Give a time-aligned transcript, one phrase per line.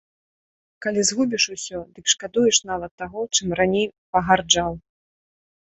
[0.85, 4.71] Калі згубіш усё, дык шкадуеш нават таго, чым раней пагарджаў.